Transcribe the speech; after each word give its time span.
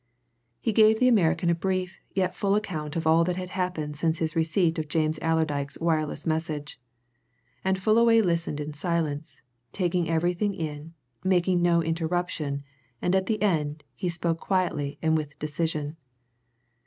He 0.59 0.73
gave 0.73 0.97
the 0.99 1.07
American 1.07 1.51
a 1.51 1.53
brief 1.53 1.99
yet 2.15 2.33
full 2.35 2.55
account 2.55 2.95
of 2.95 3.05
all 3.05 3.23
that 3.23 3.35
had 3.35 3.51
happened 3.51 3.95
since 3.95 4.17
his 4.17 4.35
receipt 4.35 4.79
of 4.79 4.87
James 4.87 5.19
Allerdyke's 5.21 5.77
wireless 5.79 6.25
message. 6.25 6.81
And 7.63 7.79
Fullaway 7.79 8.21
listened 8.21 8.59
in 8.59 8.73
silence, 8.73 9.43
taking 9.71 10.09
everything 10.09 10.55
in, 10.55 10.95
making 11.23 11.61
no 11.61 11.83
interruption, 11.83 12.63
and 12.99 13.13
at 13.13 13.27
the 13.27 13.43
end 13.43 13.83
he 13.93 14.09
spoke 14.09 14.39
quietly 14.39 14.97
and 15.03 15.15
with 15.15 15.37
decision. 15.37 15.97